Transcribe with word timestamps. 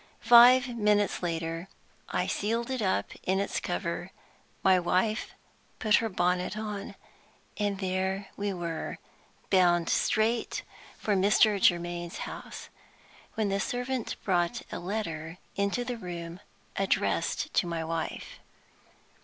Five 0.25 0.69
minutes 0.75 1.21
later 1.21 1.67
I 2.09 2.25
sealed 2.25 2.71
it 2.71 2.81
up 2.81 3.11
in 3.21 3.39
its 3.39 3.59
cover; 3.59 4.09
my 4.63 4.79
wife 4.79 5.35
put 5.77 5.97
her 5.97 6.09
bonnet 6.09 6.57
on, 6.57 6.95
and 7.57 7.77
there 7.77 8.29
we 8.35 8.51
were, 8.51 8.97
bound 9.51 9.89
straight 9.89 10.63
for 10.97 11.15
Mr. 11.15 11.61
Germaine's 11.63 12.17
house, 12.25 12.69
when 13.35 13.49
the 13.49 13.59
servant 13.59 14.15
brought 14.23 14.63
a 14.71 14.79
letter 14.79 15.37
into 15.55 15.85
the 15.85 15.97
room, 15.97 16.39
addressed 16.77 17.53
to 17.53 17.67
my 17.67 17.83
wife. 17.83 18.39